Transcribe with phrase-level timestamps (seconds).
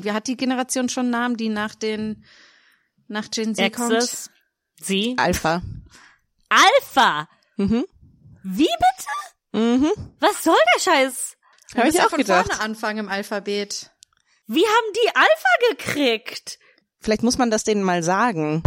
[0.00, 2.24] Wie hat die Generation schon Namen, die nach den
[3.08, 4.86] nach Gen Z Exes, kommt?
[4.86, 5.14] Sie.
[5.18, 5.62] Alpha.
[6.48, 7.28] Alpha!
[7.56, 7.84] Mhm.
[8.44, 9.64] Wie bitte?
[9.66, 9.90] Mhm.
[10.20, 11.36] Was soll der Scheiß?
[11.72, 12.46] Wir Hab müssen ich ja auch von gedacht.
[12.46, 13.90] vorne anfangen im Alphabet.
[14.46, 16.58] Wie haben die Alpha gekriegt?
[17.00, 18.62] Vielleicht muss man das denen mal sagen.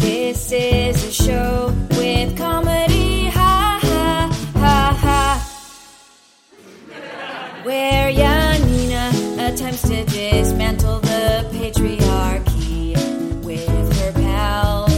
[0.00, 5.40] This is a show with comedy, ha ha ha ha.
[7.64, 8.37] Where Janina
[9.58, 12.94] attempts to dismantle the patriarchy
[13.44, 13.66] with
[13.98, 14.92] her pals.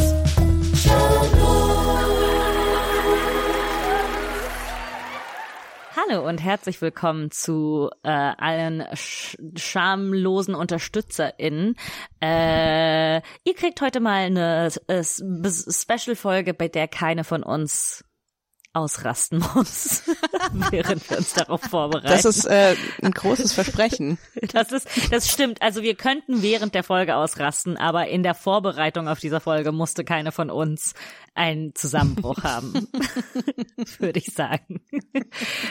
[5.97, 11.77] Hallo und herzlich willkommen zu äh, allen sch schamlosen UnterstützerInnen.
[12.21, 18.05] Äh, ihr kriegt heute mal eine äh, Special-Folge, bei der keine von uns
[18.73, 20.05] ausrasten muss,
[20.70, 22.06] während wir uns darauf vorbereiten.
[22.06, 24.19] Das ist äh, ein großes Versprechen.
[24.52, 25.62] Das ist, das stimmt.
[25.62, 30.02] Also wir könnten während der Folge ausrasten, aber in der Vorbereitung auf dieser Folge musste
[30.02, 30.95] keine von uns
[31.35, 32.88] einen Zusammenbruch haben,
[33.99, 34.80] würde ich sagen.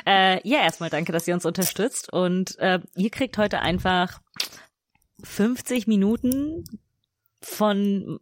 [0.06, 4.20] Äh, ja, erstmal danke, dass ihr uns unterstützt und äh, ihr kriegt heute einfach
[5.24, 6.64] 50 Minuten
[7.42, 8.20] von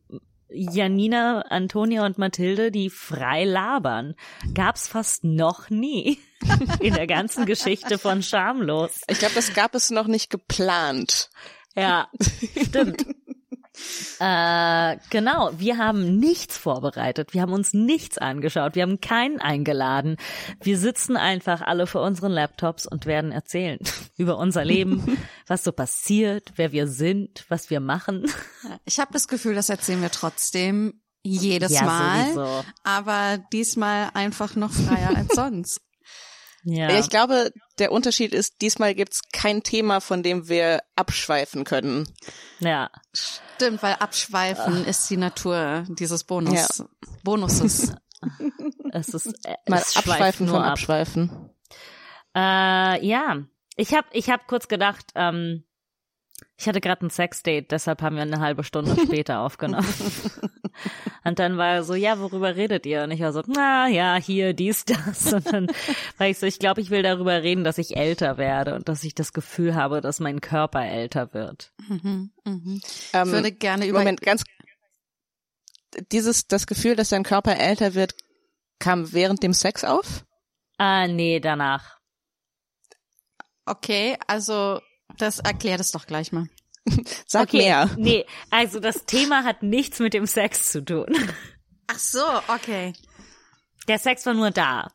[0.49, 4.15] Janina, Antonia und Mathilde, die frei labern.
[4.53, 6.19] Gab's fast noch nie
[6.79, 9.01] in der ganzen Geschichte von Schamlos.
[9.07, 11.29] Ich glaube, das gab es noch nicht geplant.
[11.75, 12.07] Ja,
[12.65, 13.05] stimmt.
[14.19, 20.17] äh, genau, wir haben nichts vorbereitet, wir haben uns nichts angeschaut, wir haben keinen eingeladen.
[20.61, 23.79] Wir sitzen einfach alle vor unseren Laptops und werden erzählen
[24.17, 28.29] über unser Leben, was so passiert, wer wir sind, was wir machen.
[28.85, 32.65] Ich habe das Gefühl, das erzählen wir trotzdem jedes Ja, Mal, sowieso.
[32.83, 35.81] aber diesmal einfach noch freier als sonst.
[36.69, 36.99] Ja.
[36.99, 42.09] Ich glaube, der Unterschied ist, diesmal gibt's kein Thema, von dem wir abschweifen können.
[42.59, 42.89] ja.
[43.13, 46.83] Stimmt, weil Abschweifen ist die Natur dieses Bonus
[47.23, 47.93] Bonuses.
[48.91, 50.71] Es ist äh, Mal es schweift abschweifen nur von ab.
[50.73, 51.49] abschweifen.
[52.35, 53.37] Äh, ja,
[53.77, 55.63] ich habe ich hab kurz gedacht, ähm,
[56.57, 59.87] ich hatte gerade ein Sexdate, deshalb haben wir eine halbe Stunde später aufgenommen.
[61.23, 63.03] Und dann war er so, ja, worüber redet ihr?
[63.03, 65.33] Und ich war so, na ja, hier, dies, das.
[65.33, 65.67] Und dann
[66.17, 69.03] war ich so, ich glaube, ich will darüber reden, dass ich älter werde und dass
[69.03, 71.71] ich das Gefühl habe, dass mein Körper älter wird.
[71.87, 72.81] Mhm, mhm.
[73.13, 74.43] Ähm, Ich würde gerne über Moment, ganz
[76.11, 78.15] dieses das Gefühl, dass dein Körper älter wird,
[78.79, 80.25] kam während dem Sex auf?
[80.77, 81.96] Ah, nee, danach.
[83.67, 84.79] Okay, also
[85.17, 86.47] das erklär das doch gleich mal.
[87.27, 87.89] Sag okay, mehr.
[87.97, 91.07] Nee, also das Thema hat nichts mit dem Sex zu tun.
[91.87, 92.93] Ach so, okay.
[93.87, 94.89] Der Sex war nur da.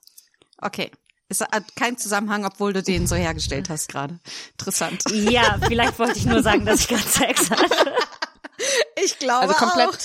[0.59, 0.91] Okay.
[1.29, 4.21] Es hat keinen Zusammenhang, obwohl du den so hergestellt hast gerade.
[4.53, 5.03] Interessant.
[5.11, 7.67] Ja, vielleicht wollte ich nur sagen, dass ich gerade Sex hatte.
[9.03, 9.99] Ich glaube Also auch.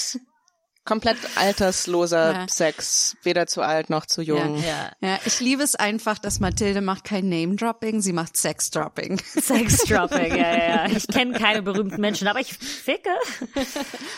[0.87, 2.47] Komplett, altersloser Ja.
[2.49, 4.57] Sex, weder zu alt noch zu jung.
[4.63, 4.91] Ja.
[5.01, 9.19] Ja, ich liebe es einfach, dass Mathilde macht kein Name-Dropping, sie macht Sex-Dropping.
[9.19, 10.87] Sex-Dropping, ja, ja, ja.
[10.87, 13.11] Ich kenne keine berühmten Menschen, aber ich ficke.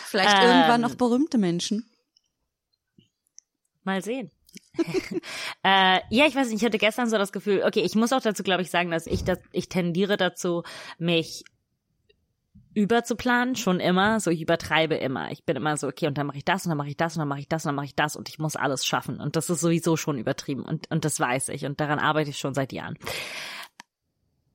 [0.06, 0.48] Vielleicht Ähm.
[0.48, 1.90] irgendwann noch berühmte Menschen.
[3.82, 4.30] Mal sehen.
[5.64, 8.20] äh, ja, ich weiß nicht, ich hatte gestern so das Gefühl, okay, ich muss auch
[8.20, 10.62] dazu, glaube ich, sagen, dass ich das, ich tendiere dazu,
[10.98, 11.44] mich
[12.74, 15.30] überzuplanen, schon immer, so ich übertreibe immer.
[15.32, 17.16] Ich bin immer so, okay, und dann mache ich das und dann mache ich das
[17.16, 19.20] und dann mache ich das und dann mache ich das und ich muss alles schaffen.
[19.20, 22.38] Und das ist sowieso schon übertrieben und, und das weiß ich und daran arbeite ich
[22.38, 22.96] schon seit Jahren.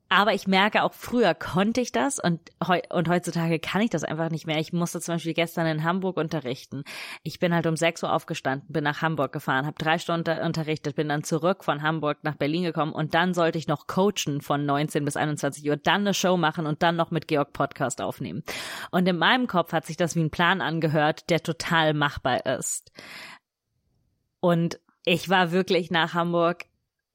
[0.08, 4.04] Aber ich merke auch früher konnte ich das und, heu und heutzutage kann ich das
[4.04, 4.60] einfach nicht mehr.
[4.60, 6.84] Ich musste zum Beispiel gestern in Hamburg unterrichten.
[7.24, 10.96] Ich bin halt um 6 Uhr aufgestanden, bin nach Hamburg gefahren, habe drei Stunden unterrichtet,
[10.96, 14.66] bin dann zurück von Hamburg nach Berlin gekommen und dann sollte ich noch coachen von
[14.66, 18.44] 19 bis 21 Uhr, dann eine Show machen und dann noch mit Georg Podcast aufnehmen.
[18.92, 22.92] Und in meinem Kopf hat sich das wie ein Plan angehört, der total machbar ist.
[24.40, 26.66] Und ich war wirklich nach Hamburg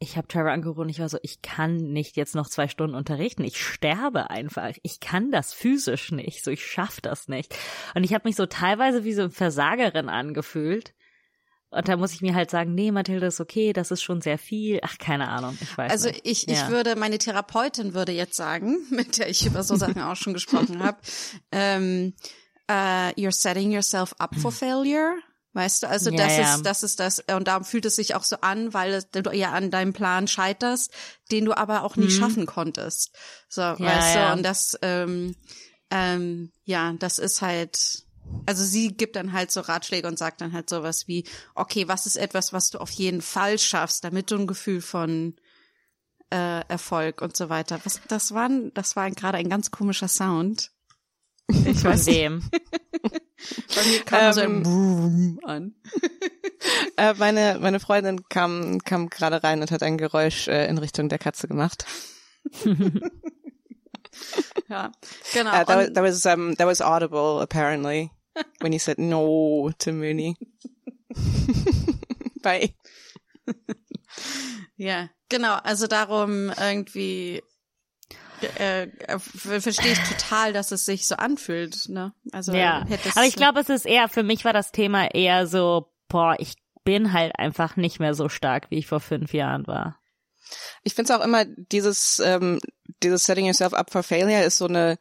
[0.03, 2.97] ich habe Trevor angerufen und ich war so, ich kann nicht jetzt noch zwei Stunden
[2.97, 3.45] unterrichten.
[3.45, 4.71] Ich sterbe einfach.
[4.83, 6.43] Ich kann das physisch nicht.
[6.43, 7.55] So, ich schaff das nicht.
[7.95, 10.95] Und ich habe mich so teilweise wie so eine Versagerin angefühlt.
[11.69, 14.39] Und da muss ich mir halt sagen, nee, Mathilde ist okay, das ist schon sehr
[14.39, 14.81] viel.
[14.83, 16.27] Ach, keine Ahnung, ich weiß Also nicht.
[16.27, 16.69] ich, ich Ja.
[16.71, 20.83] würde, meine Therapeutin würde jetzt sagen, mit der ich über so Sachen auch schon gesprochen
[20.83, 20.99] habe,
[21.53, 22.15] ähm,
[22.69, 25.13] äh, you're setting yourself up for failure.
[25.53, 26.55] Weißt du, also Ja, das ja.
[26.55, 29.51] ist, das ist das, und darum fühlt es sich auch so an, weil du ja
[29.53, 30.93] an deinem Plan scheiterst,
[31.33, 33.17] den du aber auch nie schaffen konntest.
[33.49, 33.85] So, weißt Mhm.
[34.15, 34.29] ja.
[34.33, 35.35] du, und das, ähm,
[35.91, 38.05] ähm, ja, das ist halt,
[38.47, 41.25] also sie gibt dann halt so Ratschläge und sagt dann halt sowas wie,
[41.57, 45.35] okay, was ist etwas, was du auf jeden Fall schaffst, damit du ein Gefühl von
[46.31, 47.81] äh, Erfolg und so weiter.
[47.83, 50.71] Was das war, das war gerade ein ganz komischer Sound.
[51.65, 52.49] Ich Von weiß wem?
[53.75, 55.75] bei mir kam so ein Ähm, Boom an.
[56.97, 61.09] Äh, meine, meine Freundin kam, kam gerade rein und hat ein Geräusch äh, in Richtung
[61.09, 61.87] der Katze gemacht.
[64.69, 64.93] Ja,
[65.33, 65.51] genau.
[65.51, 68.11] Uh, that, was, that was um that was audible apparently
[68.61, 70.37] when you said no to Mooney.
[72.43, 72.75] Bye.
[74.77, 75.57] Ja, genau.
[75.57, 77.43] Also darum irgendwie
[78.59, 81.89] äh, äh, verstehe ich total, dass es sich so anfühlt.
[81.89, 82.13] Ne?
[82.33, 85.93] Also Ja, aber ich glaube, es ist eher, für mich war das Thema eher so,
[86.09, 86.55] boah, ich
[86.85, 89.99] bin halt einfach nicht mehr so stark, wie ich vor fünf Jahren war.
[90.83, 92.59] Ich finde es auch immer dieses ähm,
[93.03, 94.99] dieses setting yourself up for failure ist so eine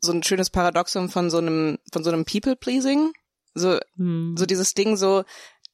[0.00, 3.12] so ein schönes Paradoxum von so einem von so einem People pleasing.
[3.54, 4.36] So Hm.
[4.38, 5.24] so dieses Ding so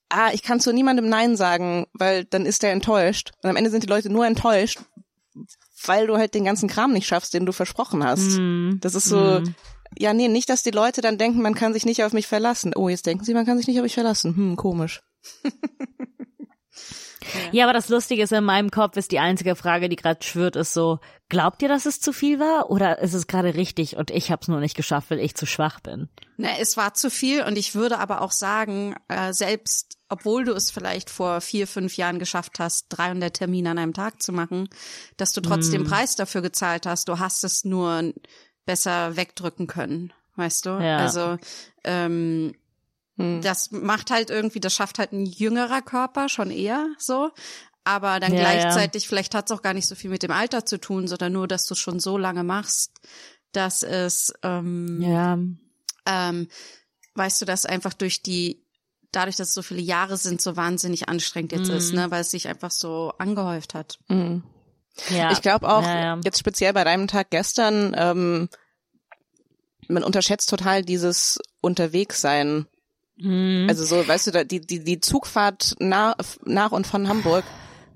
[0.09, 3.71] ah, ich kann zu niemandem nein sagen, weil dann ist der enttäuscht und am Ende
[3.71, 4.81] sind die Leute nur enttäuscht,
[5.89, 8.37] weil du halt den ganzen Kram nicht schaffst, den du versprochen hast.
[8.37, 8.79] Hm.
[8.81, 9.55] Das ist so, Hm.
[9.99, 12.73] ja, nee, nicht, dass die Leute dann denken, man kann sich nicht auf mich verlassen.
[12.77, 14.35] Oh, jetzt denken sie, man kann sich nicht auf mich verlassen.
[14.37, 15.03] Hm, komisch.
[17.53, 20.57] Ja, aber das Lustige ist, in meinem Kopf ist die einzige Frage, die gerade schwirrt,
[20.57, 20.99] ist so,
[21.29, 24.43] glaubt ihr, dass es zu viel war oder ist es gerade richtig und ich habe
[24.43, 26.09] es nur nicht geschafft, weil ich zu schwach bin?
[26.37, 30.53] Na, es war zu viel und ich würde aber auch sagen, äh, selbst obwohl du
[30.53, 34.69] es vielleicht vor vier, fünf Jahren geschafft hast, 300 Termine an einem Tag zu machen,
[35.17, 37.09] dass du trotzdem Preis dafür gezahlt hast.
[37.09, 38.13] Du hast es nur
[38.65, 40.71] besser wegdrücken können, weißt du?
[40.71, 40.99] Ja.
[40.99, 41.39] Also
[41.83, 42.55] ähm,
[43.17, 43.43] Hm.
[43.43, 47.31] das macht halt irgendwie, das schafft halt ein jüngerer Körper schon eher so.
[47.85, 48.45] Aber dann Ja, ja.
[48.59, 51.33] gleichzeitig, vielleicht hat es auch gar nicht so viel mit dem Alter zu tun, sondern
[51.33, 52.93] nur, dass du es schon so lange machst,
[53.53, 55.39] dass es ähm, Ja.
[56.07, 56.49] ähm,
[57.15, 58.65] weißt du, dass einfach durch die,
[59.13, 61.99] dadurch, dass es so viele Jahre sind, so wahnsinnig anstrengend jetzt ist, Mhm.
[62.01, 63.99] ne, weil es sich einfach so angehäuft hat.
[64.09, 64.43] Mhm.
[65.11, 65.31] ja.
[65.31, 66.21] Ich glaube auch, Ja, ja.
[66.25, 68.49] jetzt speziell bei deinem Tag gestern, ähm,
[69.89, 72.67] man unterschätzt total dieses Unterwegssein.
[73.19, 73.67] Hm.
[73.69, 77.45] Also so, weißt du, die, die, die Zugfahrt nach, nach und von Hamburg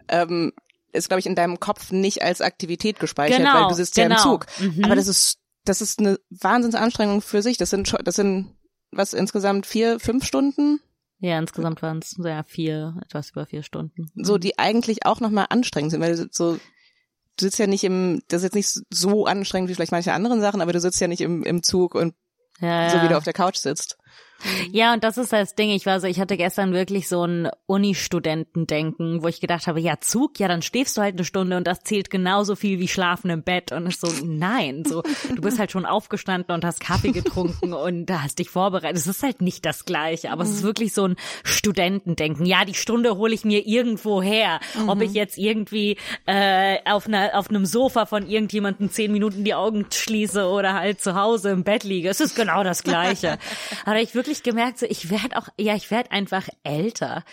[0.09, 0.53] ähm,
[0.93, 4.05] ist, glaube ich, in deinem Kopf nicht als Aktivität gespeichert, Genau, weil du sitzt ja
[4.05, 4.23] im genau.
[4.23, 4.47] Zug.
[4.61, 4.85] Mhm.
[4.85, 7.57] Aber das ist, das ist eine Wahnsinnsanstrengung für sich.
[7.57, 8.55] Das sind das sind
[8.91, 10.81] was insgesamt vier, fünf Stunden,
[11.21, 14.11] ja, insgesamt waren es ja vier, etwas über vier Stunden.
[14.15, 18.23] so die eigentlich auch nochmal anstrengend sind, weil du so du sitzt ja nicht im,
[18.29, 21.09] das ist jetzt nicht so anstrengend wie vielleicht manche anderen Sachen, aber du sitzt ja
[21.09, 22.15] nicht im, im Zug und
[22.61, 23.05] Ja, so ja.
[23.05, 23.97] wie du auf der Couch sitzt.
[24.73, 25.71] Ja, und das ist das Ding.
[25.71, 30.01] Ich war so, ich hatte gestern wirklich so ein Uni-Studentendenken, wo ich gedacht habe, ja,
[30.01, 33.31] Zug, ja, dann schläfst du halt eine Stunde und das zählt genauso viel wie Schlafen
[33.31, 33.73] im Bett.
[33.73, 35.03] Und ich so, nein, so,
[35.35, 38.99] du bist halt schon aufgestanden und hast Kaffee getrunken und da hast dich vorbereitet.
[38.99, 42.45] Es ist halt nicht das Gleiche, aber es ist wirklich so ein Studentendenken.
[42.47, 44.61] Ja, die Stunde hole ich mir irgendwo her.
[44.87, 45.97] Ob ich jetzt irgendwie
[46.27, 51.01] äh, auf, einer, auf einem Sofa von irgendjemandem zehn Minuten die Augen schließe oder halt
[51.01, 52.09] zu Hause im Bett liege.
[52.09, 53.39] Es ist genau das Gleiche.
[53.85, 57.25] Aber ich wirklich gemerkt, so ich werde auch, ja, ich werde einfach älter.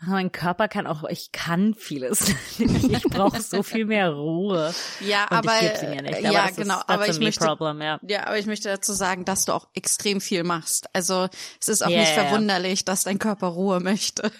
[0.00, 2.32] Mein Körper kann auch, ich kann vieles.
[2.58, 4.72] Ich brauche so viel mehr Ruhe.
[5.00, 6.14] Ja, Und aber ich sie mir nicht.
[6.18, 6.76] Aber ja, genau.
[6.78, 7.98] Ist, aber ich möchte, problem, ja.
[8.02, 10.88] ja, aber ich möchte dazu sagen, dass du auch extrem viel machst.
[10.94, 11.28] Also
[11.60, 14.30] es ist auch Ja, nicht verwunderlich, dass dein Körper Ruhe möchte.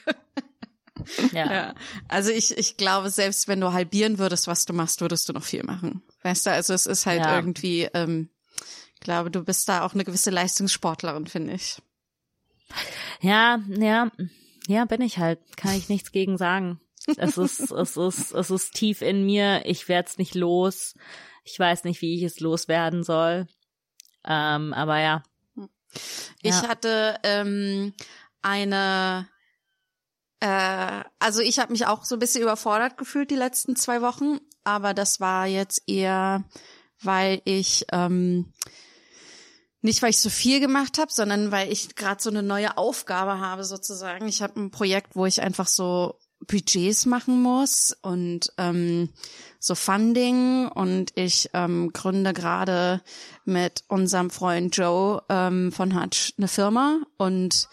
[1.32, 1.52] ja.
[1.52, 1.74] Ja.
[2.08, 5.44] Also ich, ich glaube, selbst wenn du halbieren würdest, was du machst, würdest du noch
[5.44, 6.02] viel machen.
[6.22, 7.34] Weißt du, also es ist halt Ja.
[7.36, 8.28] irgendwie, ähm,
[8.94, 11.78] ich glaube, du bist da auch eine gewisse Leistungssportlerin, finde ich.
[13.20, 14.10] Ja, ja,
[14.66, 15.40] ja, bin ich halt.
[15.56, 16.80] Kann ich nichts gegen sagen.
[17.16, 19.62] Es ist, es ist, es ist tief in mir.
[19.64, 20.94] Ich werde es nicht los.
[21.44, 23.46] Ich weiß nicht, wie ich es loswerden soll.
[24.24, 25.22] Ähm, aber ja.
[26.42, 26.68] Ich Ja.
[26.68, 27.94] hatte ähm,
[28.42, 29.26] eine,
[30.40, 34.38] äh, also ich habe mich auch so ein bisschen überfordert gefühlt die letzten zwei Wochen,
[34.64, 36.44] aber das war jetzt eher,
[37.00, 38.52] weil ich ähm,
[39.80, 43.38] nicht, weil ich so viel gemacht habe, sondern weil ich gerade so eine neue Aufgabe
[43.38, 44.26] habe sozusagen.
[44.26, 49.10] Ich habe ein Projekt, wo ich einfach so Budgets machen muss und ähm,
[49.58, 53.02] so Funding und ich ähm, gründe gerade
[53.44, 57.68] mit unserem Freund Joe ähm, von Hutch eine Firma und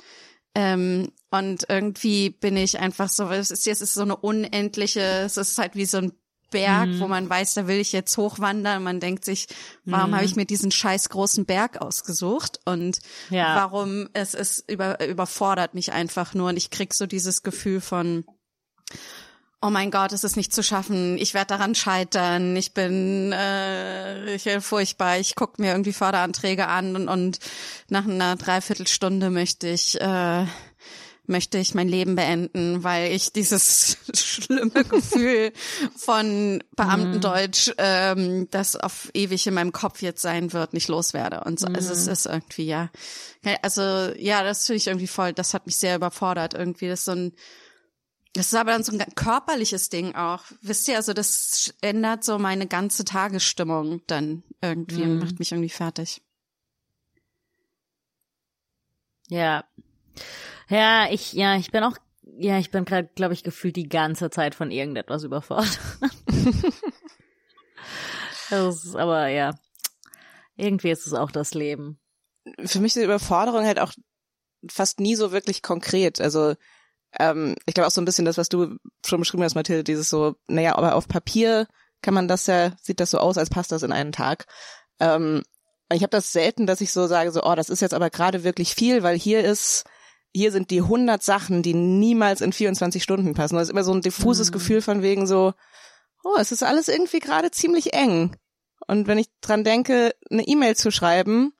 [0.55, 5.37] ähm, und irgendwie bin ich einfach so, es ist jetzt ist so eine unendliche, es
[5.37, 6.13] ist halt wie so ein
[6.51, 8.83] Berg, wo man weiß, da will ich jetzt hochwandern.
[8.83, 9.47] Man denkt sich,
[9.83, 12.59] warum habe ich mir diesen scheiß großen Berg ausgesucht?
[12.65, 12.99] Und
[13.29, 13.55] Ja.
[13.55, 18.25] warum es ist über, überfordert mich einfach nur und ich krieg so dieses Gefühl von
[19.61, 21.17] Oh mein Gott, es ist nicht zu schaffen.
[21.17, 22.55] Ich werde daran scheitern.
[22.55, 25.17] Ich bin äh, ich bin furchtbar.
[25.17, 27.39] Ich gucke mir irgendwie Förderanträge an und, und
[27.89, 30.45] nach einer Dreiviertelstunde möchte ich äh,
[31.27, 35.51] möchte ich mein Leben beenden, weil ich dieses schlimme Gefühl
[35.95, 41.43] von Beamtendeutsch, ähm, das auf ewig in meinem Kopf jetzt sein wird, nicht loswerde.
[41.43, 42.89] Und so, also es ist irgendwie, ja.
[43.61, 43.81] Also,
[44.17, 46.87] ja, das finde ich irgendwie voll, das hat mich sehr überfordert irgendwie.
[46.87, 47.33] Das ist so ein,
[48.33, 50.43] das ist aber dann so ein körperliches Ding auch.
[50.61, 55.69] Wisst ihr, also das ändert so meine ganze Tagesstimmung dann irgendwie und macht mich irgendwie
[55.69, 56.21] fertig.
[59.29, 59.63] Ja.
[60.69, 61.97] Ja, ich, ja, ich bin auch,
[62.37, 65.79] ja, ich bin gerade, glaube ich, gefühlt die ganze Zeit von irgendetwas überfordert.
[68.49, 69.53] das ist, aber ja,
[70.55, 71.99] irgendwie ist es auch das Leben.
[72.63, 73.93] Für mich ist die Überforderung halt auch
[74.69, 76.19] fast nie so wirklich konkret.
[76.19, 76.55] Also
[77.19, 80.09] ähm, ich glaube auch so ein bisschen das, was du schon beschrieben hast, Mathilde, dieses
[80.09, 81.67] so, naja, aber auf Papier
[82.01, 84.45] kann man das ja, sieht das so aus, als passt das in einen Tag.
[84.99, 85.43] Ähm,
[85.91, 88.43] ich habe das selten, dass ich so sage, so, oh, das ist jetzt aber gerade
[88.43, 89.85] wirklich viel, weil hier ist,
[90.35, 93.55] hier sind die 100 Sachen, die niemals in 24 Stunden passen.
[93.55, 94.53] Das ist immer so ein diffuses Mhm.
[94.53, 95.53] Gefühl von wegen so,
[96.25, 98.35] oh, es ist alles irgendwie gerade ziemlich eng.
[98.85, 101.53] Und wenn ich dran denke, eine E-Mail zu schreiben,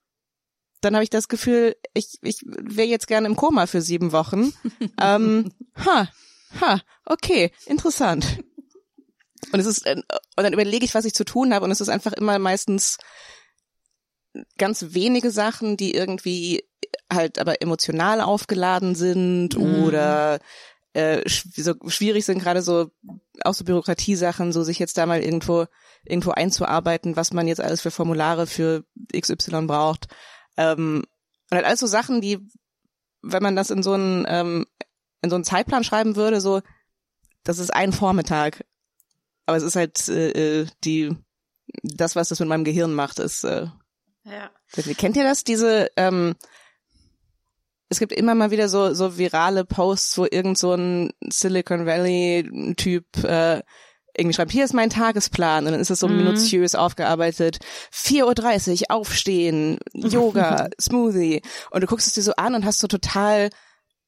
[0.82, 4.53] dann habe ich das Gefühl, ich, ich wäre jetzt gerne im Koma für sieben Wochen.
[5.01, 6.10] ähm, ha,
[6.60, 8.44] ha, okay, interessant.
[9.53, 9.96] Und es ist, äh,
[10.36, 12.98] und dann überlege ich, was ich zu tun habe, und es ist einfach immer meistens
[14.58, 16.65] ganz wenige Sachen, die irgendwie
[17.12, 19.84] halt aber emotional aufgeladen sind Mhm.
[19.84, 20.39] oder
[20.94, 22.89] äh, so schwierig sind gerade so
[23.44, 25.65] auch so Bürokratiesachen, so sich jetzt da mal irgendwo
[26.06, 30.08] irgendwo einzuarbeiten, was man jetzt alles für Formulare für XY braucht.
[30.58, 31.04] Ähm,
[31.51, 32.39] und halt alles so Sachen, die,
[33.22, 34.65] wenn man das in so einen ähm,
[35.22, 36.62] in so einen Zeitplan schreiben würde, so
[37.44, 38.63] das ist ein Vormittag,
[39.46, 41.15] aber es ist halt äh, äh, die
[41.84, 43.68] das, was das mit meinem Gehirn macht, ist äh,
[44.24, 44.50] Ja.
[44.98, 45.44] Kennt ihr das?
[45.44, 46.36] Diese, ähm,
[47.96, 52.75] es gibt immer mal wieder so, so virale Posts, wo irgend so ein Silicon Valley
[52.75, 53.62] Typ äh,
[54.18, 56.18] irgendwie schreibt, hier ist mein Tagesplan und dann ist es so Mhm.
[56.18, 57.60] minutiös aufgearbeitet.
[57.94, 61.42] 4.30 Uhr aufstehen, Yoga, Smoothie.
[61.72, 63.50] Und du guckst es dir so an und hast so total,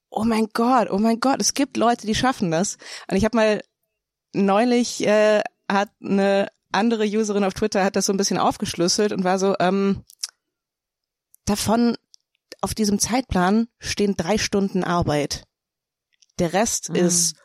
[0.10, 2.78] oh mein Gott, oh mein Gott, es gibt Leute, die schaffen das.
[3.10, 3.62] Und ich habe mal
[4.34, 9.24] neulich äh, hat eine andere Userin auf Twitter hat das so ein bisschen aufgeschlüsselt und
[9.24, 10.04] war so, ähm,
[11.46, 11.96] davon
[12.68, 15.46] auf diesem Zeitplan stehen drei Stunden Arbeit.
[16.38, 16.96] Der Rest Mhm.
[16.98, 17.36] ist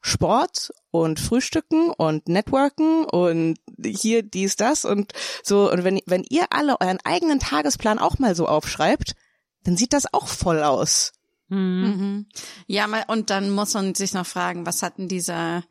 [0.00, 5.12] Sport und Frühstücken und Networken und hier dies, das und
[5.44, 5.70] so.
[5.70, 9.14] Und wenn, wenn ihr alle euren eigenen Tagesplan auch mal so aufschreibt,
[9.62, 11.12] dann sieht das auch voll aus.
[11.46, 11.58] Mhm.
[11.84, 12.26] Mhm.
[12.66, 15.62] Ja, mal- und dann muss man sich noch fragen, was hat denn dieser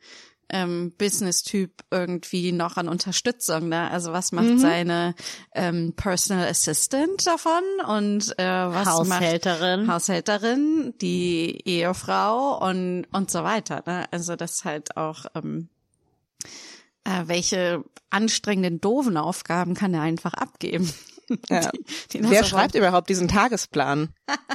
[0.52, 3.68] ähm, Business-Typ irgendwie noch an Unterstützung?
[3.68, 3.90] Ne?
[3.90, 5.14] Also was macht seine
[5.54, 9.86] ähm, Personal Assistant davon und äh, was Haushälterin.
[9.86, 13.82] macht Haushälterin, die Ehefrau und und so weiter.
[13.86, 14.04] Ne?
[14.10, 15.68] Also das halt auch ähm,
[17.04, 20.92] äh, welche anstrengenden doofen Aufgaben kann er einfach abgeben?
[21.48, 21.70] Ja.
[22.12, 24.10] Die- die Wer schreibt überhaupt diesen Tagesplan?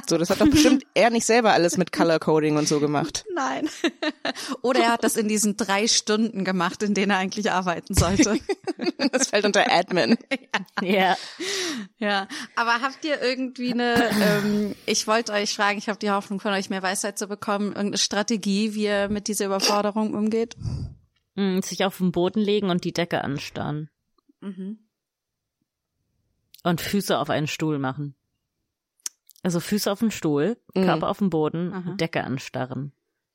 [0.08, 3.24] So, das hat doch bestimmt er nicht selber alles mit Color Coding und so gemacht.
[3.34, 3.68] Nein.
[4.62, 8.38] Oder er hat das in diesen drei Stunden gemacht, in denen er eigentlich arbeiten sollte.
[9.12, 10.16] Das fällt unter Admin.
[10.82, 11.16] Ja.
[11.98, 12.28] ja.
[12.56, 16.52] Aber habt ihr irgendwie eine, ähm, ich wollte euch fragen, ich habe die Hoffnung von
[16.52, 20.56] euch mehr Weisheit zu bekommen, irgendeine Strategie, wie ihr mit dieser Überforderung umgeht?
[21.34, 23.90] Mhm, Sich auf den Boden legen und die Decke anstarren.
[24.40, 24.78] Mhm.
[26.64, 28.14] Und Füße auf einen Stuhl machen.
[29.42, 30.84] Also Füße auf den Stuhl, Mhm.
[30.84, 31.92] Körper auf den Boden, Aha.
[31.94, 32.92] Decke anstarren.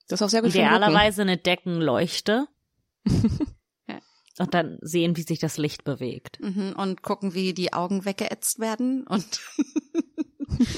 [0.08, 0.50] Das ist auch sehr gut.
[0.52, 2.48] Idealerweise eine Deckenleuchte.
[3.88, 4.00] Ja.
[4.40, 6.40] Und dann sehen, wie sich das Licht bewegt.
[6.42, 6.74] Mhm.
[6.78, 9.06] Und gucken, wie die Augen weggeätzt werden.
[9.06, 9.26] Und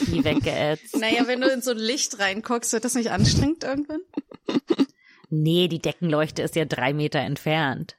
[0.08, 0.98] Wie weggeätzt.
[0.98, 4.02] naja, wenn du in so ein Licht reinguckst, wird das nicht anstrengend irgendwann?
[5.30, 7.98] Nee, die Deckenleuchte ist ja drei Meter entfernt.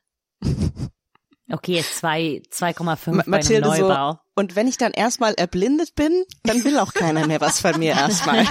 [1.51, 4.21] Okay, jetzt zwei, 2,5 Ma- bei einem Mathilde so, Neubau.
[4.37, 7.93] Und wenn ich dann erstmal erblindet bin, dann will auch keiner mehr was von mir
[7.95, 8.45] erstmal.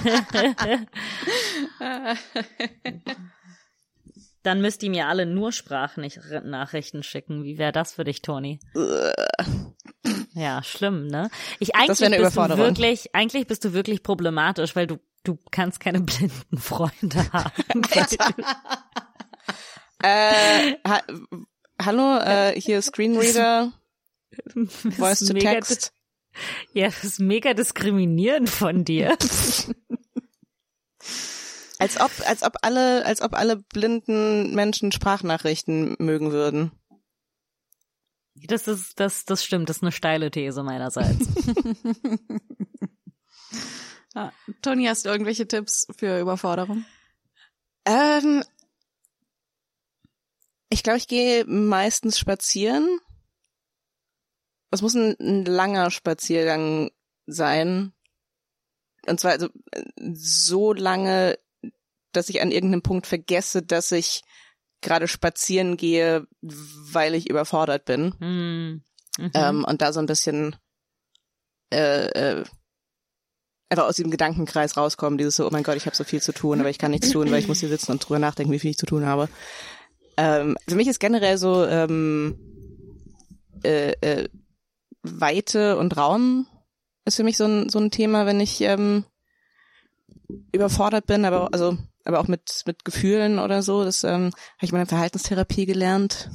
[4.44, 7.44] Dann müsst ihr mir alle nur Sprachnachrichten schicken.
[7.44, 8.60] Wie wäre das für dich, Toni?
[10.34, 11.30] Ja, schlimm, ne?
[11.60, 12.64] Ich eigentlich Das eine bist du Überforderung.
[12.66, 17.82] wirklich, eigentlich bist du wirklich problematisch, weil du du kannst keine blinden Freunde haben.
[20.04, 21.02] äh, ha
[21.82, 23.72] hallo, äh, hier Screenreader,
[24.98, 25.94] Voice to Text.
[26.74, 29.18] Ja, das ist mega diskriminierend von dir.
[31.78, 36.72] Als ob, als ob alle, als ob alle blinden Menschen Sprachnachrichten mögen würden.
[38.34, 41.28] Das ist, das, das stimmt, das ist eine steile These meinerseits.
[44.18, 46.86] Ah, Toni, hast du irgendwelche Tipps für Überforderung?
[47.84, 48.46] Ähm,
[50.70, 52.88] ich glaube, ich gehe meistens spazieren.
[54.76, 56.92] Es muss ein, ein langer Spaziergang
[57.26, 57.94] sein.
[59.08, 59.50] Und zwar also
[60.14, 61.38] so lange,
[62.12, 64.22] dass ich an irgendeinem Punkt vergesse, dass ich
[64.82, 68.14] gerade spazieren gehe, weil ich überfordert bin.
[68.20, 68.84] Hm.
[69.18, 69.32] Mhm.
[69.34, 70.56] Ähm, und da so ein bisschen
[71.72, 72.44] äh, äh,
[73.70, 76.34] einfach aus diesem Gedankenkreis rauskommen, dieses so, oh mein Gott, ich habe so viel zu
[76.34, 78.60] tun, aber ich kann nichts tun, weil ich muss hier sitzen und drüber nachdenken, wie
[78.60, 79.30] viel ich zu tun habe.
[80.18, 82.38] Ähm, für mich ist generell so ähm,
[83.64, 84.30] äh, äh,
[85.20, 86.48] Weite und Raum
[87.06, 89.06] ist für mich so ein, so ein Thema, wenn ich ähm,
[90.52, 93.84] überfordert bin, aber auch, also aber auch mit mit Gefühlen oder so.
[93.84, 96.30] Das ähm, habe ich mal in Verhaltenstherapie gelernt.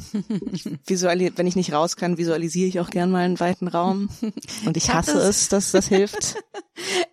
[0.52, 4.08] Ich visuali wenn ich nicht raus kann, visualisiere ich auch gern mal einen weiten Raum.
[4.66, 6.36] Und ich hab hasse das- es, dass das hilft.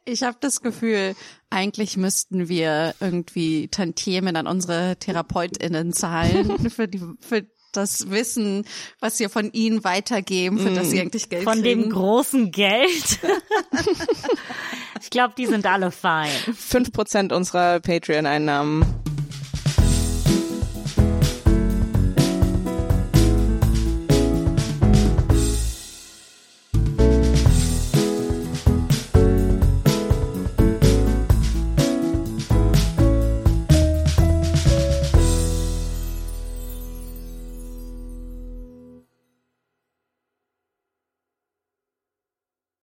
[0.06, 1.14] Ich habe das Gefühl,
[1.50, 7.46] eigentlich müssten wir irgendwie Tantiemen an unsere TherapeutInnen zahlen für die für
[7.78, 8.66] das Wissen,
[9.00, 11.84] was wir von ihnen weitergeben, für das sie eigentlich Geld Von kriegen.
[11.84, 13.20] dem großen Geld.
[15.02, 16.32] ich glaube, die sind alle fein.
[16.56, 18.86] Fünf Prozent unserer Patreon-Einnahmen